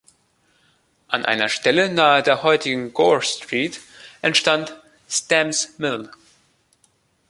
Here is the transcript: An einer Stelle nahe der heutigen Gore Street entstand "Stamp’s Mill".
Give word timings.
An 1.09 1.25
einer 1.25 1.47
Stelle 1.47 1.87
nahe 1.93 2.23
der 2.23 2.41
heutigen 2.41 2.91
Gore 2.91 3.21
Street 3.21 3.81
entstand 4.23 4.75
"Stamp’s 5.07 5.77
Mill". 5.77 6.09